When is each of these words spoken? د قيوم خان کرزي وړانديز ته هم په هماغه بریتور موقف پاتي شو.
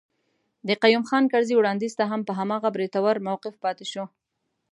د 0.67 0.69
قيوم 0.83 1.03
خان 1.09 1.23
کرزي 1.33 1.53
وړانديز 1.57 1.93
ته 1.99 2.03
هم 2.11 2.21
په 2.27 2.33
هماغه 2.39 2.69
بریتور 2.75 3.15
موقف 3.27 3.53
پاتي 3.63 3.85
شو. 3.91 4.03